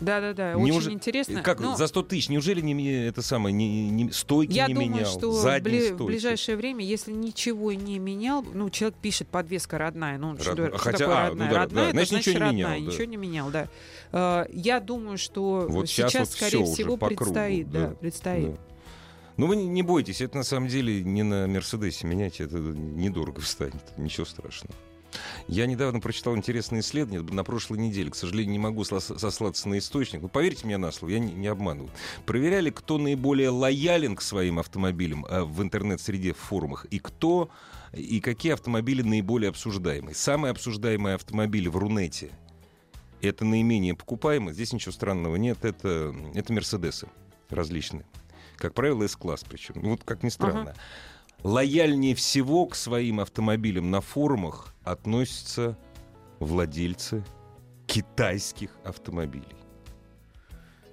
[0.00, 1.42] Да-да-да, Неужели- очень интересно.
[1.42, 2.28] Как Но за 100 тысяч?
[2.28, 5.06] Неужели не, это самое, не, не- стойки я не думаю, менял?
[5.06, 6.02] что в, задние бли- в стойки?
[6.08, 10.18] ближайшее время, если ничего не менял, ну, человек пишет, подвеска родная.
[10.18, 10.68] Ну, что, Родная.
[10.70, 11.50] что Хотя, такое а, ну родная?
[11.50, 12.92] да, родная, да, это значит, значит, ничего не родная, менял, да.
[12.92, 13.68] ничего не менял, да.
[14.12, 17.94] Э, я думаю, что Вот сейчас сейчас, вот скорее всё уже всего, предстоит, да, да,
[17.94, 18.50] предстоит.
[18.54, 18.60] Да.
[19.36, 23.82] Ну, вы не, бойтесь, это на самом деле не на Мерседесе меняйте, это недорого встанет,
[23.96, 24.74] ничего страшного.
[25.46, 28.10] Я недавно прочитал интересное исследование на прошлой неделе.
[28.10, 30.22] К сожалению, не могу сослаться на источник.
[30.22, 31.90] Но поверьте мне на слово, я не, не обманываю.
[32.24, 37.50] Проверяли, кто наиболее лоялен к своим автомобилям э, в интернет-среде, в форумах, и кто
[37.92, 40.14] и какие автомобили наиболее обсуждаемые.
[40.14, 42.30] Самые обсуждаемые автомобили в Рунете
[43.22, 44.54] это наименее покупаемые.
[44.54, 45.64] Здесь ничего странного нет.
[45.64, 47.08] Это, это Мерседесы
[47.48, 48.04] различные.
[48.56, 49.74] Как правило, S-класс причем.
[49.76, 50.74] Ну, Вот как ни странно.
[51.42, 55.76] Лояльнее всего к своим автомобилям на форумах относятся
[56.38, 57.24] владельцы
[57.86, 59.56] китайских автомобилей.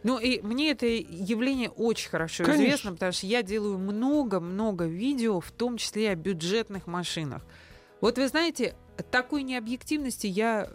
[0.03, 2.63] Ну и мне это явление очень хорошо Конечно.
[2.63, 7.45] известно, потому что я делаю много-много видео, в том числе о бюджетных машинах.
[7.99, 8.75] Вот вы знаете,
[9.11, 10.69] такой необъективности я,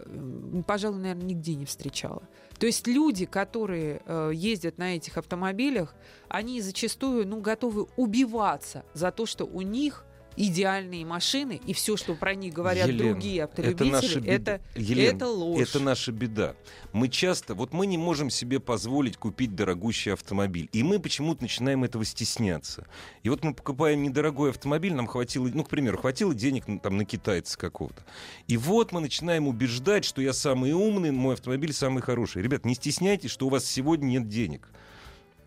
[0.67, 2.21] пожалуй, наверное, нигде не встречала.
[2.59, 5.93] То есть люди, которые э, ездят на этих автомобилях,
[6.29, 10.05] они зачастую ну, готовы убиваться за то, что у них
[10.37, 14.31] идеальные машины, и все, что про них говорят Елена, другие это автолюбители, наша беда.
[14.33, 15.61] это, Елена, это ложь.
[15.61, 16.55] Это наша беда.
[16.93, 20.69] Мы часто, вот мы не можем себе позволить купить дорогущий автомобиль.
[20.71, 22.87] И мы почему-то начинаем этого стесняться.
[23.23, 27.05] И вот мы покупаем недорогой автомобиль, нам хватило, ну, к примеру, хватило денег там, на
[27.05, 28.03] китайца какого-то.
[28.47, 32.41] И вот мы начинаем убеждать, что я самый умный, мой автомобиль самый хороший.
[32.41, 34.69] Ребят, не стесняйтесь, что у вас сегодня нет денег.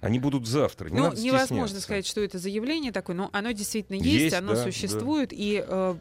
[0.01, 0.89] Они будут завтра.
[0.91, 4.55] Не ну, невозможно сказать, что это за явление такое, но оно действительно есть, Есть, оно
[4.55, 5.33] да, существует.
[5.33, 5.95] И, э,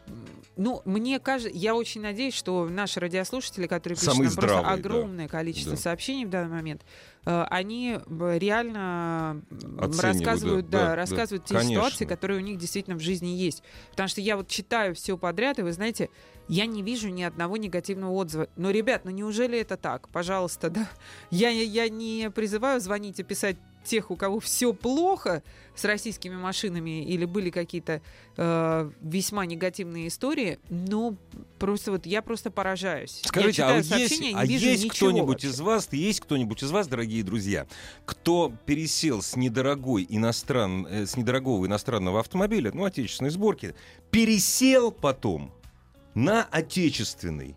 [0.56, 4.84] ну, мне кажется, я очень надеюсь, что наши радиослушатели, которые пишут Самые нам просто здравые,
[4.84, 4.90] да.
[4.90, 5.78] огромное количество Да.
[5.82, 6.84] сообщений в данный момент,
[7.26, 9.42] э, они э, реально
[9.80, 11.74] Оценивают, рассказывают, да, да, да, рассказывают те конечно.
[11.74, 13.64] ситуации, которые у них действительно в жизни есть.
[13.92, 16.10] Потому что я вот читаю все подряд, и вы знаете,
[16.48, 18.48] я не вижу ни одного негативного отзыва.
[18.56, 20.08] Но, ребят, ну неужели это так?
[20.10, 20.88] Пожалуйста, да.
[21.32, 23.58] Я, я не призываю звонить и писать
[23.88, 25.42] тех, у кого все плохо
[25.76, 28.02] с российскими машинами или были какие-то
[28.36, 31.16] э, весьма негативные истории, но
[31.60, 33.22] просто вот я просто поражаюсь.
[33.24, 37.24] я Скажите, читаю а, есть, а есть кто-нибудь из вас, есть кто-нибудь из вас, дорогие
[37.24, 37.68] друзья,
[38.06, 43.76] кто пересел с недорогой иностран, э, с недорогого иностранного автомобиля, ну, отечественной сборки,
[44.12, 45.54] пересел потом
[46.16, 47.56] на отечественный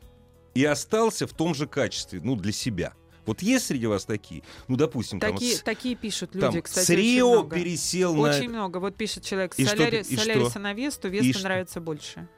[0.54, 2.92] и остался в том же качестве, ну, для себя?
[3.26, 4.42] Вот есть среди вас такие?
[4.68, 7.56] Ну, допустим, Такие, там, такие пишут там люди, кстати, с очень Рио много.
[7.56, 8.22] пересел на...
[8.30, 8.78] Очень много.
[8.78, 10.58] Вот пишет человек, И что Соляри, ты- и Соляриса что?
[10.60, 11.48] на Весту, И Веста что?
[11.48, 12.28] нравится больше.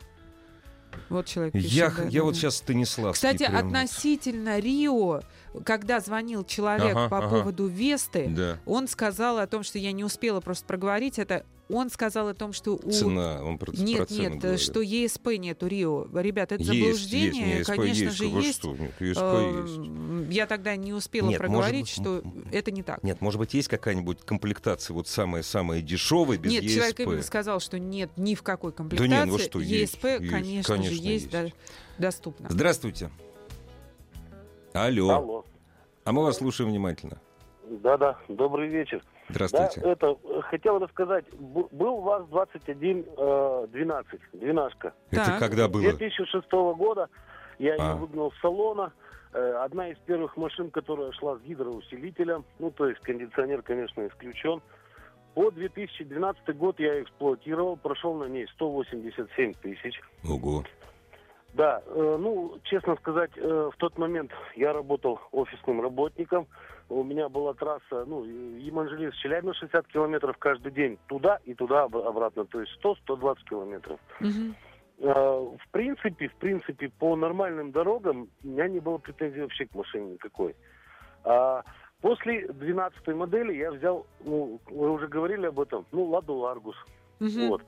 [1.08, 1.70] Вот человек пишет.
[1.70, 3.14] Я, да, я да, вот сейчас Станиславский.
[3.28, 5.22] Кстати, прям относительно Рио,
[5.64, 7.28] когда звонил человек Ага, по ага.
[7.28, 8.58] поводу Весты, Да.
[8.66, 11.44] он сказал о том, что я не успела просто проговорить это.
[11.68, 12.90] Он сказал о том, что у...
[12.90, 14.60] Цена, он про, Нет, про цену нет, говорит.
[14.60, 16.06] что ЕСП нету Рио.
[16.12, 18.58] Ребят, это Есть, есть, заблуждение, не, ЕСП конечно есть, же, есть.
[18.58, 20.34] что, нет, ЕСП Э, есть.
[20.34, 23.02] Я тогда не успела Нет, проговорить, может что быть, м- это не так.
[23.02, 26.74] Нет, может быть, есть какая-нибудь комплектация, вот самая-самая дешевая, без Нет, ESP?
[26.74, 29.08] человек именно сказал, что нет ни в какой Да комплектации.
[29.10, 31.30] не, ну что, есть, ЕСП, есть, конечно, конечно, же, есть, есть.
[31.30, 31.46] да,
[31.96, 32.48] доступно.
[32.50, 33.10] Здравствуйте.
[34.74, 35.10] Алло.
[35.10, 35.44] Алло.
[36.04, 37.20] А мы вас слушаем внимательно.
[37.82, 39.02] Да-да, добрый вечер.
[39.32, 39.80] Здравствуйте.
[39.80, 44.92] Да, это, э, хотел рассказать, был у вас 21, э, 12, двенашка.
[45.10, 45.38] Это Так.
[45.38, 45.82] когда было?
[45.82, 47.08] 2006 года
[47.58, 47.76] я А.
[47.90, 48.92] ее выгнал с салона.
[49.34, 54.60] Э, Одна из первых машин, которая шла с гидроусилителем, ну, то есть кондиционер, конечно, исключен.
[55.34, 59.98] По 2012 год я эксплуатировал, прошел на ней 187 тысяч.
[60.28, 60.62] Ого.
[61.52, 66.46] Да, э, ну, честно сказать, э, в тот момент я работал офисным работником.
[66.88, 70.98] У меня была трасса, ну, Еманжелис, Челябинск, 60 километров каждый день.
[71.08, 72.46] Туда и туда об- обратно.
[72.46, 74.00] То есть 100-120 километров.
[74.20, 74.54] Мгм.
[74.98, 79.74] Э, В принципе, в принципе, по нормальным дорогам у меня не было претензий вообще к
[79.74, 80.54] машине никакой.
[81.24, 81.62] А
[82.00, 86.76] после 12 модели я взял, ну, вы уже говорили об этом, ну, Ладу Ларгус.
[87.20, 87.48] Мгм.
[87.48, 87.62] Вот.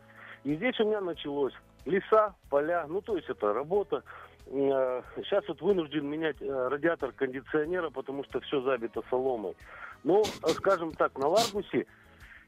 [0.44, 4.02] И здесь у меня началось леса, поля, ну, то есть это работа.
[4.46, 9.56] э, сейчас вот вынужден менять э, радиатор кондиционера, потому что все забито соломой.
[10.02, 11.86] Но, э, скажем так, на Ларгусе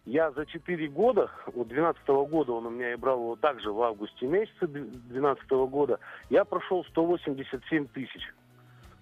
[0.04, 3.82] я за 4 года, вот 12 года он у меня, я брал его также в
[3.82, 5.98] августе месяце 12 года,
[6.30, 8.22] я прошел 187 тысяч.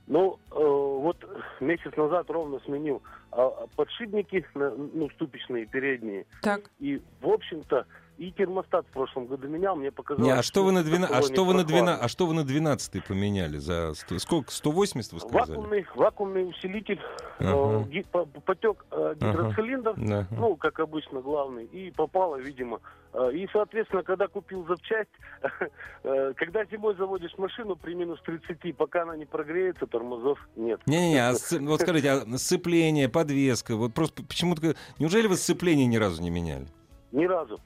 [0.07, 1.17] Ну, э, вот
[1.61, 6.27] месяц назад ровно сменил э, подшипники, ну, ступичные передние.
[6.43, 6.71] Так.
[6.79, 10.25] И, в общем-то, и термостат в прошлом году менял, мне показалось...
[10.25, 12.05] Не, а что вы на 12, а такого что вы на не 12, прохладно.
[12.05, 14.51] а что вы на 12 поменяли за сколько?
[14.53, 15.41] 180 вы сказали?
[15.57, 17.01] Вакуумный, вакуумный усилитель,
[17.41, 17.87] э, Ага.
[18.13, 20.27] по- потек э, гидроцилиндр, Да.
[20.31, 22.81] ну, как обычно, главный, и попало, видимо.
[23.13, 25.11] Э, И, соответственно, когда купил запчасть,
[26.05, 30.81] э, когда зимой заводишь машину при минус 30, пока она не прогреется, тормозов нет.
[30.87, 34.75] Не-не-не, а сцы- вот скажите, а сцепление, подвеска, вот просто почему-то...
[34.99, 36.67] Неужели вы сцепление ни разу не меняли?
[37.13, 37.59] Ни разу.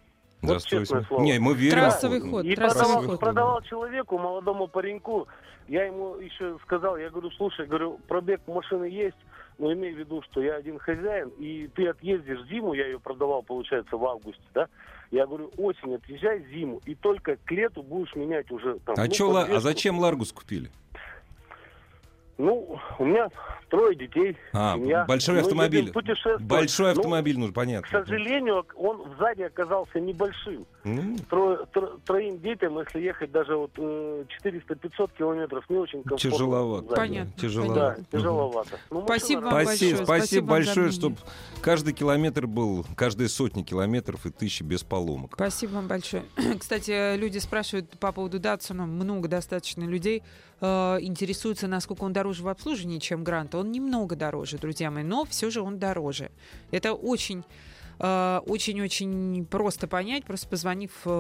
[0.43, 1.23] Вот честное слово.
[1.23, 1.73] Не, мы верим.
[1.79, 2.45] Трассовый ход.
[2.45, 3.21] И трассовый продавал, ход.
[3.21, 5.27] продавал человеку, молодому пареньку,
[5.67, 9.17] я ему еще сказал, я говорю, слушай, говорю, пробег машины есть,
[9.59, 13.43] но имей в виду, что я один хозяин, и ты отъездишь зиму, я ее продавал,
[13.43, 14.69] получается, в августе, да?
[15.11, 18.95] Я говорю, осень отъезжай зиму, и только к лету будешь менять уже там.
[18.99, 20.71] А, ну, чё, ла- а зачем Ларгус купили?
[22.39, 23.29] Ну, у меня
[23.69, 25.05] трое детей, А, семья.
[25.07, 25.93] большой Мы автомобиль.
[26.39, 28.05] Большой Ну, автомобиль нужен, К понятно.
[28.05, 30.65] сожалению, он сзади оказался небольшим.
[31.31, 36.31] Тро- тро- троим детям, если ехать даже вот э, 400-500 километров, не очень комфортно.
[36.31, 36.95] Тяжеловато.
[36.95, 37.33] Понятно.
[37.35, 38.05] Да, Тяжеловато.
[38.11, 38.79] тяжеловато.
[38.91, 39.77] Ну, Спасибо вам большое.
[39.77, 41.17] спасибо Спасибо большое, чтобы
[41.61, 45.33] каждый километр был, каждая сотня километров и тысячи без поломок.
[45.35, 46.25] Спасибо вам большое.
[46.59, 48.87] Кстати, люди спрашивают по поводу Датсона.
[48.87, 50.23] Много достаточно людей
[50.61, 50.67] э,
[51.01, 53.55] интересуются, насколько он дороже в обслуживании, чем Грант.
[53.55, 56.31] Он немного дороже, друзья мои, но все же он дороже.
[56.71, 57.68] Это очень э,
[58.47, 61.11] очень-очень просто понять, просто позвонив э,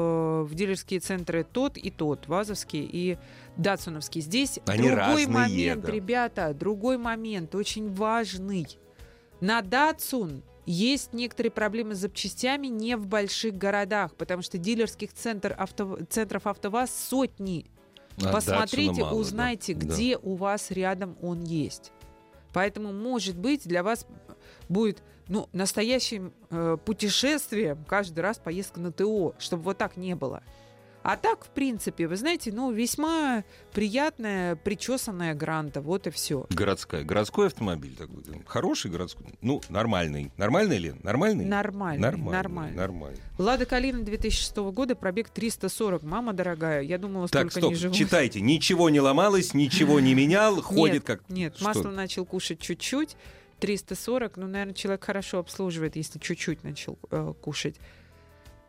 [0.48, 3.18] в дилерские центры тот и тот, Вазовский и
[3.56, 4.20] Датсуновский.
[4.20, 5.92] Здесь Они другой разные, момент, да.
[5.92, 8.66] ребята, другой момент, очень важный.
[9.40, 15.56] На Датсун есть некоторые проблемы с запчастями не в больших городах, потому что дилерских центр
[15.58, 17.66] авто- центров АвтоВАЗ сотни.
[18.22, 19.16] А Посмотрите, мало, да.
[19.16, 19.86] узнайте, Да.
[19.86, 21.92] где у вас рядом он есть.
[22.52, 24.06] Поэтому, может быть, для вас
[24.68, 30.42] будет ну, настоящим э, путешествием каждый раз поездка на ТО, чтобы вот так не было.
[31.04, 36.44] А так, в принципе, вы знаете, ну, весьма приятная, причесанная гранта, вот и все.
[36.50, 37.04] Городская.
[37.04, 38.22] Городской автомобиль такой.
[38.46, 39.26] Хороший городской.
[39.40, 40.32] Ну, нормальный.
[40.36, 40.94] Нормальный ли?
[41.02, 41.44] Нормальный?
[41.46, 42.32] Нормально, Нормальный.
[42.32, 42.76] нормально.
[42.76, 43.20] Нормальный.
[43.38, 46.02] Лада Калина 2006 года, пробег 340.
[46.02, 47.94] Мама дорогая, я думала, Так, столько стоп, не живу.
[47.94, 48.40] читайте.
[48.40, 51.22] Ничего не ломалось, ничего не менял, ходит как...
[51.30, 53.16] Нет, масло начал кушать чуть-чуть.
[53.58, 57.76] 340, ну, наверное, человек хорошо обслуживает, если чуть-чуть начал э, кушать.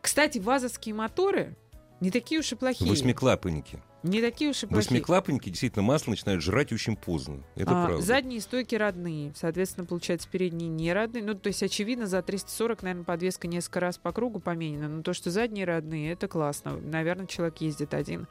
[0.00, 1.56] Кстати, вазовские моторы
[2.00, 2.90] не такие уж и плохие.
[2.90, 3.82] Восьмиклапанники.
[4.02, 4.76] Не такие уж и плохие.
[4.76, 7.44] Восьмиклапанники действительно масло начинают жрать очень поздно.
[7.54, 8.02] Это А, правда.
[8.02, 11.22] Задние стойки родные, соответственно, получается, передние не родные.
[11.22, 14.88] Ну, то есть, очевидно, за 340, наверное, подвеска несколько раз по кругу поменена.
[14.88, 16.78] Но то, что задние родные, это классно.
[16.78, 18.26] Наверное, человек ездит один.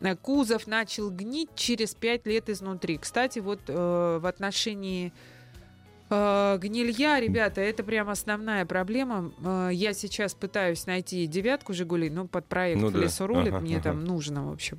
[0.00, 2.96] Э, Кузов начал гнить через 5 лет изнутри.
[2.96, 5.12] Кстати, вот э, в отношении
[6.60, 9.32] гнилья, ребята, это прям основная проблема.
[9.44, 12.98] Э, я сейчас пытаюсь найти девятку «Жигули», ну, под проект Ну да.
[12.98, 13.84] «Колесо рулит», Ага, мне ага.
[13.84, 14.78] там нужно, в общем.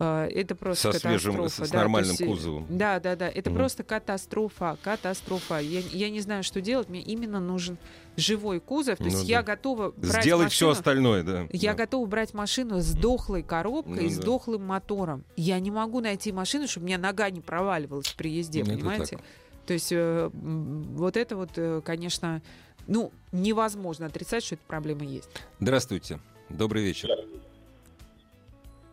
[0.00, 1.66] Э, Это просто Со свежим, катастрофа.
[1.66, 2.66] с да, то нормальным есть, э, кузовом.
[2.68, 3.28] Да, да, да.
[3.28, 3.58] Это Мгм.
[3.60, 5.58] просто катастрофа, катастрофа.
[5.60, 6.88] Я, я не знаю, что делать.
[6.88, 7.78] Мне именно нужен
[8.16, 8.98] живой кузов.
[8.98, 9.54] То есть Ну я да.
[9.54, 11.46] готова брать Сделать все машину- остальное, да.
[11.52, 11.78] Я Да.
[11.78, 14.22] готова брать машину с дохлой коробкой, Ну с да.
[14.24, 15.24] дохлым мотором.
[15.36, 18.74] Я не могу найти машину, чтобы у меня нога не проваливалась при езде, Ну, это
[18.74, 19.16] понимаете?
[19.18, 19.24] так.
[19.66, 22.42] То есть э, вот это вот, э, конечно,
[22.86, 25.30] ну, невозможно отрицать, что эта проблема есть.
[25.58, 26.20] Здравствуйте.
[26.50, 27.08] Добрый вечер.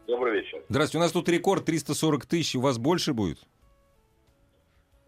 [0.08, 0.64] Добрый вечер.
[0.70, 0.98] Здравствуйте.
[0.98, 2.56] У нас тут рекорд 340 тысяч.
[2.56, 3.40] У вас больше будет?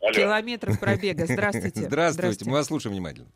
[0.02, 0.12] Алло.
[0.12, 1.26] Километров пробега.
[1.26, 1.82] Здравствуйте.
[1.84, 2.46] Здравствуйте.
[2.46, 3.28] Мы вас слушаем внимательно.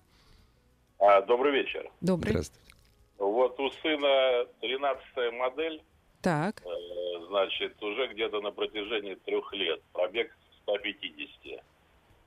[0.99, 1.89] А, добрый вечер.
[2.01, 2.31] Добрый.
[2.31, 2.73] Здравствуйте.
[3.17, 5.83] Вот у сына 13 модель,
[6.21, 6.61] Так.
[6.61, 6.67] э,
[7.27, 9.81] значит, уже где-то на протяжении трех лет.
[9.93, 11.63] Пробег 150.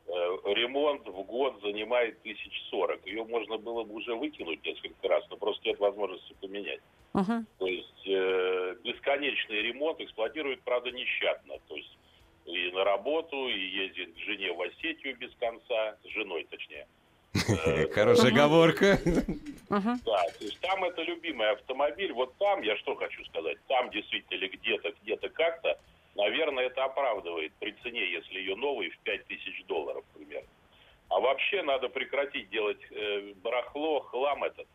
[0.07, 3.07] Э, ремонт в год занимает 1040.
[3.07, 6.81] Ее можно было бы уже выкинуть несколько раз, но просто нет возможности поменять.
[7.13, 7.45] Ага.
[7.59, 11.55] То есть э, бесконечный ремонт эксплуатирует, правда, нещадно.
[11.69, 11.97] То есть
[12.47, 16.87] и на работу, и ездит к жене в Осетию без конца, с женой точнее.
[17.67, 18.99] Э, Хорошая оговорка.
[19.69, 22.13] Да, то есть там это любимый автомобиль.
[22.13, 25.79] Вот там, я что хочу сказать, там действительно или где-то, где-то как-то,
[26.21, 30.49] наверное, это оправдывает при цене, если ее новый в 5000 долларов, примерно.
[31.09, 34.67] А вообще надо прекратить делать э, барахло, хлам этот.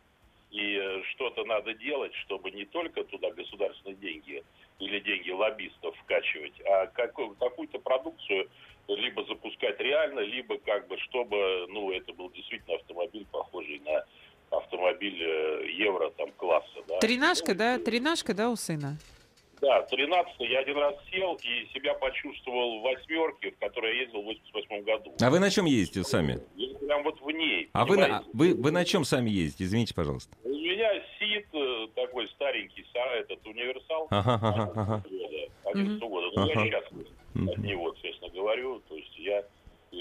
[0.51, 4.43] И э, что-то надо делать, чтобы не только туда государственные деньги
[4.79, 8.49] или деньги лоббистов вкачивать, а какую- какую-то продукцию
[8.87, 14.05] либо запускать реально, либо как бы, чтобы, ну, это был действительно автомобиль, похожий на
[14.57, 16.99] автомобиль э, евро там класса, да.
[16.99, 17.79] Тринашка, Ну, да?
[17.79, 18.97] Тринашка, да, у сына?
[19.65, 24.21] Да, 13 я один раз сел и себя почувствовал в восьмерке, в которой я ездил
[24.21, 25.13] в 88 году.
[25.19, 26.39] А вы на чем ездите сами?
[26.55, 27.69] Я прям вот в ней.
[27.73, 29.63] А вы на, вы, вы на чем сами ездите?
[29.63, 30.35] Извините, пожалуйста.
[30.43, 34.07] У меня сит э, такой старенький, этот универсал.
[34.09, 35.03] Ага, ага, ага.
[35.65, 36.27] 11 года.
[36.35, 36.65] Ну, Ага.
[36.65, 38.81] я счастлив от него, честно говорю.
[38.87, 39.43] То есть я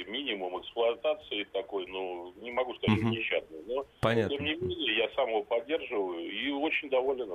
[0.03, 3.11] минимум эксплуатации такой, ну, не могу сказать, Мгм.
[3.11, 4.37] несчастный, но Понятно.
[4.37, 7.31] тем не менее я сам его поддерживаю и очень доволен.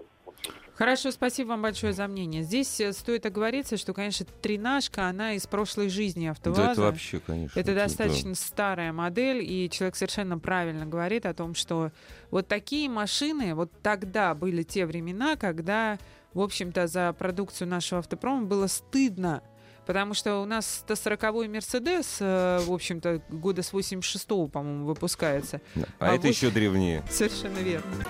[0.76, 2.44] Хорошо, спасибо вам большое за мнение.
[2.44, 6.64] Здесь э, стоит оговориться, что, конечно, тринашка, она из прошлой жизни АвтоВАЗа.
[6.66, 7.60] Да это вообще, конечно.
[7.60, 7.84] Это да.
[7.84, 11.92] достаточно старая модель, и человек совершенно правильно говорит о том, что
[12.32, 15.98] вот такие машины, вот тогда были те времена, когда,
[16.34, 19.44] в общем-то, за продукцию нашего автопрома было стыдно.
[19.90, 25.62] Потому что у нас 140-й Мерседес, э, в общем-то, года с 86-го, по-моему, выпускается.
[25.98, 27.04] А А это вот- еще древнее.
[27.10, 28.06] Совершенно верно.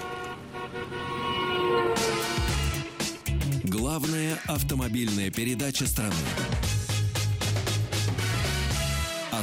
[3.63, 6.11] Главная автомобильная передача страны.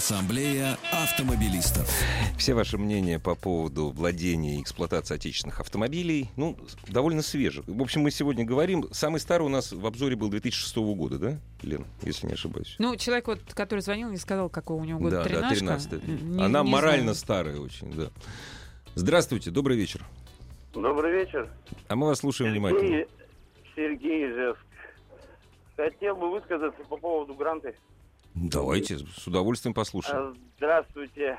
[0.00, 1.88] Ассамблея автомобилистов.
[2.36, 6.54] Все ваши мнения по поводу владения и эксплуатации отечественных автомобилей, ну,
[6.86, 7.62] довольно свежи.
[7.66, 11.38] В общем, мы сегодня говорим, самый старый у нас в обзоре был 2006 года, да,
[11.62, 12.76] Лен, если не ошибаюсь?
[12.78, 15.88] Ну, человек, вот, который звонил, не сказал, какого у него года да, да, тринашка.
[15.98, 17.16] 13 Не- Она не морально знаю.
[17.16, 18.10] старая очень, да.
[18.96, 20.04] Здравствуйте, добрый вечер.
[20.74, 21.48] Добрый вечер.
[21.88, 22.82] А мы вас слушаем внимательно.
[22.82, 23.08] Сергей,
[23.74, 24.60] Сергей Ижевск.
[25.74, 27.74] Хотел бы высказаться по поводу гранты.
[28.36, 30.32] Давайте, с удовольствием послушаем.
[30.32, 31.38] А, Здравствуйте,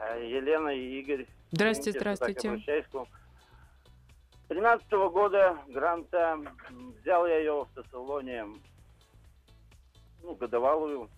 [0.00, 1.26] а, Елена и Игорь.
[1.50, 2.50] Здрасте, Извините, здравствуйте.
[2.92, 3.06] вам.
[4.48, 6.38] 13 года гранта.
[7.02, 8.46] Взял я ее в автосалоне,
[10.22, 11.10] ну, годовалую.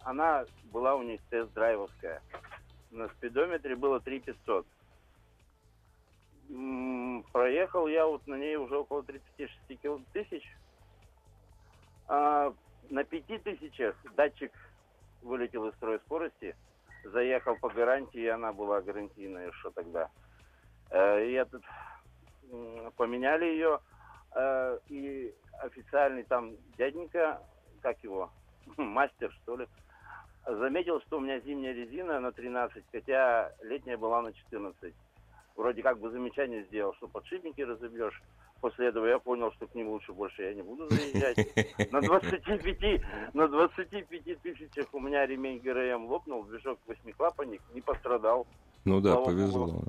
[0.00, 2.20] Она была у них тест-драйвовская.
[2.90, 4.66] На спидометре было 3500.
[6.48, 10.42] М, Проехал я вот на ней уже около 36 кил- тысяч.
[12.08, 12.52] А,
[12.90, 14.52] на пяти тысячах датчик
[15.22, 16.54] вылетел из строя скорости,
[17.04, 20.10] заехал по гарантии, и она была гарантийная, что тогда.
[20.90, 21.62] Э, И этот,
[22.96, 23.80] поменяли ее,
[24.34, 27.40] э, и официальный там дяденька,
[27.82, 28.30] как его,
[28.76, 29.68] мастер, что ли,
[30.46, 34.94] заметил, что у меня зимняя резина на 13, хотя летняя была на 14.
[35.56, 38.22] Вроде как бы замечание сделал, что подшипники разобьешь.
[38.60, 41.36] После этого я понял, что к ним лучше больше я не буду заезжать.
[41.92, 48.46] На 25, на 25 тысячах у меня ремень ГРМ лопнул, движок восьмиклапанник, не пострадал.
[48.84, 49.66] Ну да, слава повезло.
[49.66, 49.84] богу.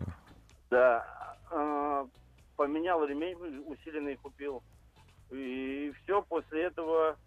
[0.70, 1.38] да.
[1.52, 2.06] Э,
[2.58, 4.64] поменял ремень, усиленный купил.
[5.30, 7.18] И все, после этого,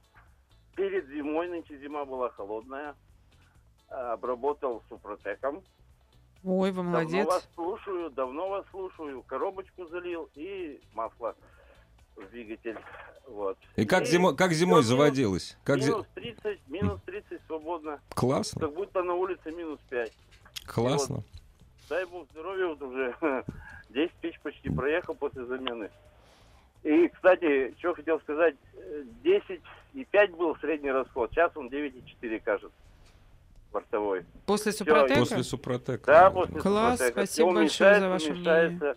[0.76, 2.94] перед зимой, нынче зима была холодная,
[3.88, 5.62] э, обработал супротеком.
[6.44, 7.26] Ой, вы Давно молодец.
[7.26, 9.22] вас слушаю, давно вас слушаю.
[9.24, 11.34] Коробочку залил и масло
[12.16, 12.78] в двигатель.
[13.28, 13.58] Вот.
[13.76, 15.56] И как, И зимо- как зимой всё, заводилось?
[15.64, 18.00] Как Минус 30, минус 30 свободно.
[18.14, 20.12] Классно, Как будто на улице минус 5.
[20.66, 21.22] классно.
[21.88, 23.14] Дай бог здоровья, вот уже
[23.90, 25.90] 10 тысяч почти проехал после замены.
[26.82, 29.60] И, кстати, что хотел сказать, э, 10
[29.92, 32.74] и 5 был средний расход, сейчас он 9,4 кажется,
[33.72, 34.24] бортовой.
[34.46, 35.20] После Супротека?
[35.20, 36.06] После Супротека.
[36.06, 37.26] Да, после Класс, Супротека.
[37.26, 38.96] спасибо большое за ваше уменьшается.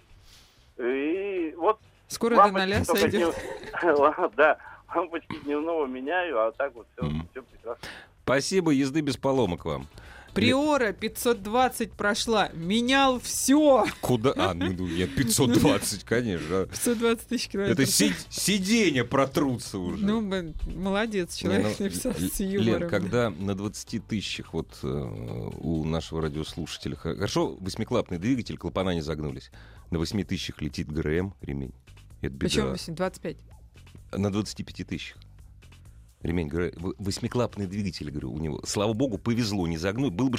[0.77, 3.36] И вот Скоро ноля только сойдет.
[4.36, 4.57] Да,
[4.93, 7.88] лампочки дневного меняю, а так вот все прекрасно.
[8.23, 9.88] Спасибо, езды без поломок вам.
[10.34, 12.50] Приора 520 прошла.
[12.54, 13.86] Менял все.
[14.02, 14.34] Куда?
[14.36, 16.65] А, ну, ну, я 520, конечно.
[16.65, 17.80] 520 тысяч километров.
[17.80, 20.04] Это си- сиденья протрутся уже.
[20.06, 20.22] Ну,
[20.76, 22.89] молодец, Не, человек ну, написал с Лен, юмором.
[22.89, 26.96] когда на 20 тысячах вот э, у нашего радиослушателя...
[26.96, 29.52] хо- Хорошо, восьмиклапный двигатель, клапана не загнулись.
[29.91, 31.74] На 8 тысячах летит ГРМ, ремень.
[32.22, 32.39] Это беда.
[32.76, 33.38] Причем 25.
[34.17, 35.17] На 25 тысячах.
[36.23, 36.71] Ремень, ГРМ.
[36.75, 38.62] В- Восьмиклапный двигатель, говорю, у него.
[38.65, 40.09] Слава богу, повезло, не загнул.
[40.09, 40.38] Был бы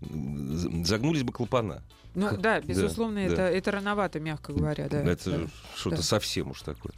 [0.00, 1.82] з- загнулись бы клапана.
[2.14, 3.32] Ну да, да, безусловно, да.
[3.32, 5.02] Это, это рановато, мягко говоря, да.
[5.02, 5.46] Это да.
[5.76, 6.02] что-то да.
[6.02, 6.92] совсем уж такое.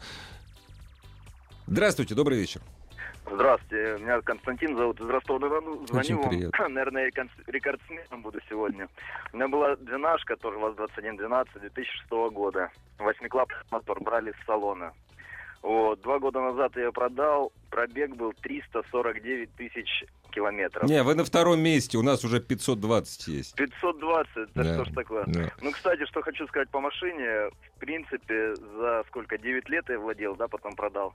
[1.66, 2.62] Здравствуйте, добрый вечер.
[3.30, 5.86] Здравствуйте, меня Константин зовут, из Ростова-на-Дону.
[5.86, 6.72] Звоню Очень вам.
[6.72, 7.10] Наверное,
[7.46, 8.88] рекордсменом буду сегодня.
[9.32, 12.70] У меня была двенашка, тоже ВАЗ-2112 2006 года.
[12.98, 14.92] Восьмиклапный мотор брали с салона.
[15.62, 16.00] Вот.
[16.02, 20.88] Два года назад я продал, пробег был 349 тысяч километров.
[20.88, 23.54] Не, вы на втором месте, у нас уже 520 есть.
[23.56, 25.24] 520, это Да, что ж такое?
[25.26, 25.50] да.
[25.60, 30.36] Ну, кстати, что хочу сказать по машине, в принципе, за сколько, 9 лет я владел,
[30.36, 31.14] да, потом продал.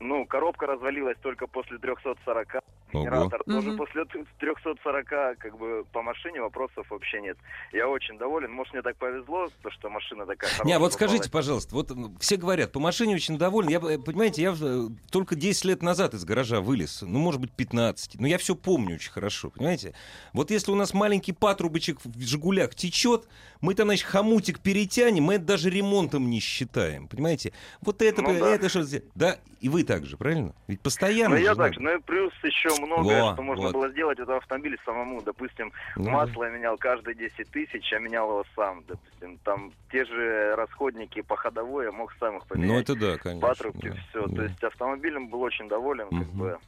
[0.00, 2.62] Ну, коробка развалилась только после 340.
[2.92, 3.02] Ого.
[3.04, 3.76] Генератор тоже Мгм.
[3.78, 4.04] после
[4.38, 7.36] 340, как бы по машине вопросов вообще нет.
[7.72, 8.52] Я очень доволен.
[8.52, 10.66] Может, мне так повезло, то, что машина такая хорошая.
[10.66, 11.30] Не, а вот скажите, попалась.
[11.66, 13.70] пожалуйста, вот все говорят, по машине очень довольны.
[13.70, 17.52] Я, э, понимаете, я э, только 10 лет назад из гаража вылез, ну, может быть,
[17.52, 18.20] 15.
[18.20, 19.94] Но я все помню очень хорошо, понимаете?
[20.32, 23.26] Вот если у нас маленький патрубочек в «Жигулях» течет,
[23.60, 27.52] мы там, значит, хомутик перетянем, мы это даже ремонтом не считаем, понимаете?
[27.80, 28.54] Вот это, Ну э, да.
[28.54, 28.84] это что...
[29.14, 30.54] Да, и вы также, правильно?
[30.66, 31.80] Ведь постоянно Ну, я так же.
[31.80, 33.72] Ну, и плюс еще многое, Во, что можно вот.
[33.72, 35.22] было сделать в этом автомобиле самому.
[35.22, 38.84] Допустим, Ну масло я менял каждые 10 тысяч, а менял его сам.
[38.86, 42.70] Допустим, там те же расходники по ходовой я мог сам их поменять.
[42.70, 43.48] Ну, это да, конечно.
[43.48, 44.26] Патрубки, да, все.
[44.26, 44.36] да.
[44.36, 46.38] То есть автомобилем был очень доволен, как Мгм.
[46.38, 46.58] бы.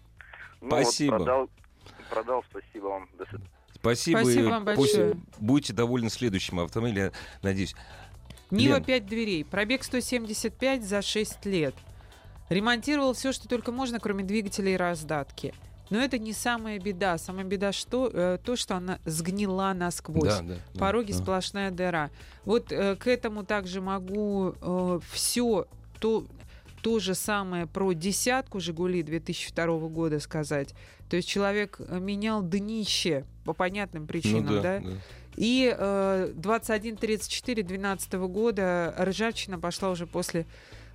[0.60, 1.12] Ну, Спасибо.
[1.12, 1.50] Вот продал,
[2.10, 3.08] продал, спасибо вам.
[3.18, 3.50] До свидания.
[3.74, 4.18] Спасибо.
[4.18, 5.16] Спасибо вам пусть большое.
[5.38, 7.12] Будете довольны следующим автомобилем, я
[7.42, 7.74] надеюсь.
[8.50, 8.84] Нива Лен.
[8.84, 9.44] 5 дверей.
[9.44, 11.74] Пробег 175 за 6 лет.
[12.50, 15.54] Ремонтировал все, что только можно, кроме двигателя и раздатки.
[15.90, 17.18] Но это не самая беда.
[17.18, 20.28] Самая беда что, э, то, что она сгнила насквозь.
[20.28, 21.18] Да, да, да, Пороги да.
[21.18, 22.10] сплошная дыра.
[22.44, 24.54] Вот э, к этому также могу
[25.12, 25.66] все
[26.00, 26.26] то,
[26.84, 30.74] то же самое про десятку «Жигули» 2002 года сказать.
[31.08, 34.80] То есть человек э, менял днище по понятным Ну причинам, да, да?
[34.80, 34.90] да.
[35.36, 40.46] И э, 21.34 12 года ржавчина пошла уже после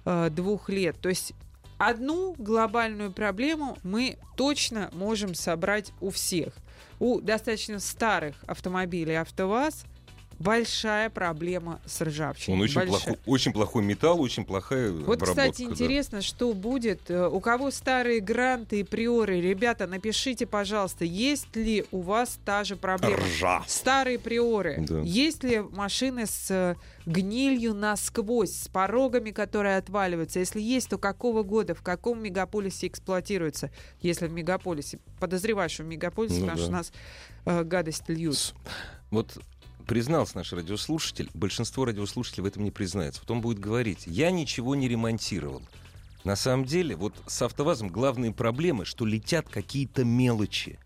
[0.06, 0.98] э, двух лет.
[1.00, 1.34] То есть
[1.80, 6.54] одну глобальную проблему мы точно можем собрать у всех.
[7.00, 9.86] У достаточно старых автомобилей АвтоВАЗ
[10.40, 12.58] большая проблема с ржавчиной.
[12.58, 12.96] Он очень Большая.
[12.98, 15.72] плохой, очень плохой металл, очень плохая Вот, кстати, да.
[15.72, 17.10] интересно, что будет.
[17.12, 22.64] Э, У кого старые гранты и приоры, ребята, напишите, пожалуйста, есть ли у вас та
[22.64, 23.18] же проблема?
[23.18, 23.64] Ржа.
[23.68, 24.78] Старые приоры.
[24.88, 25.00] Да.
[25.02, 26.76] Есть ли машины с э,
[27.06, 30.40] гнилью насквозь, с порогами, которые отваливаются?
[30.40, 33.72] Если есть, то какого года, в каком мегаполисе эксплуатируется?
[34.02, 35.00] Если в мегаполисе.
[35.20, 36.64] Подозреваю, что в мегаполисе, Ну потому да.
[36.64, 36.92] что у нас
[37.46, 38.54] э, гадость льют.
[39.12, 39.38] Вот
[39.90, 43.22] признался наш радиослушатель, большинство радиослушателей в этом не признается.
[43.22, 45.64] Потом будет говорить, я ничего не ремонтировал.
[46.24, 50.78] На самом деле, вот с автовазом главные проблемы, что летят какие-то мелочи.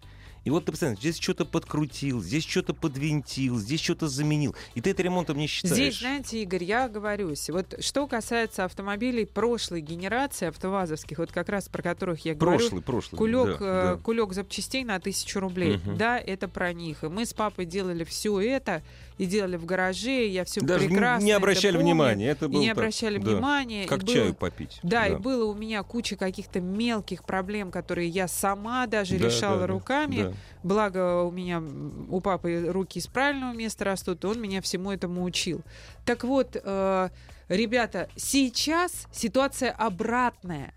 [0.43, 4.55] И вот ты представляешь, здесь что-то подкрутил, здесь что-то подвинтил, здесь что-то заменил.
[4.75, 5.75] И ты это ремонтом не считаешь.
[5.75, 7.49] Здесь, знаете, Игорь, я оговорюсь.
[7.49, 12.81] Вот что касается автомобилей прошлой генерации автовазовских, вот как раз про которых я говорю, Прошлый,
[12.81, 13.17] прошлый.
[13.17, 13.97] Кулек, да, э, да.
[14.03, 15.77] кулек запчастей на тысячу рублей.
[15.77, 15.97] Мгм.
[15.97, 17.03] Да, это про них.
[17.03, 18.83] И мы с папой делали все это
[19.23, 20.27] и делали в гараже.
[20.27, 21.85] Я все Даже прекрасно не это обращали помню.
[21.93, 22.27] внимания.
[22.29, 23.31] Это И было не так, обращали да.
[23.31, 23.85] внимания.
[23.87, 24.79] Как было- чаю попить.
[24.83, 29.55] Да, и было у меня куча каких-то мелких проблем, которые я сама даже Да, решала
[29.61, 30.15] да, да, руками.
[30.23, 30.33] да.
[30.63, 31.61] Благо у меня,
[32.09, 35.61] у папы руки из правильного места растут, и он меня всему этому учил.
[36.05, 37.09] Так вот, э,
[37.49, 40.73] ребята, сейчас ситуация обратная.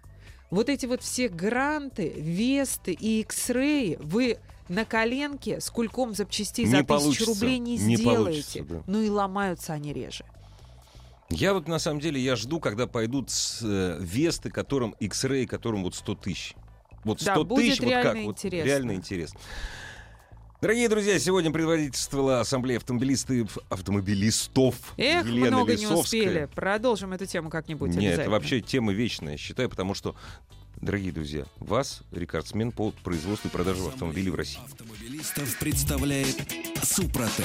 [0.51, 4.39] Вот эти вот все гранты, весты и X-Ray вы
[4.69, 8.63] на коленке с кульком запчастей Не за тысячу получится, рублей не, не сделаете.
[8.65, 8.83] да.
[8.87, 10.25] Ну и ломаются они реже.
[11.29, 15.83] Я вот на самом деле, я жду, когда пойдут с, э, Весты, которым X-Ray, которым
[15.83, 16.55] вот 100 тысяч.
[17.05, 18.67] Вот 100 Да, будет тысяч, вот как, реально вот интересно.
[18.67, 19.41] реально интересно.
[20.63, 26.01] Дорогие друзья, сегодня предводительствовала Ассамблея автомобилистов, автомобилистов Эх, Елена много не Лисовская.
[26.23, 26.49] успели.
[26.55, 30.17] Продолжим эту тему как-нибудь Нет, это вообще тема вечная, я считаю, потому что,
[30.81, 34.61] дорогие друзья, вас рекордсмен по производству и продаже автомобилей в России.
[34.65, 36.37] Автомобилистов представляет
[36.83, 37.45] Супротек.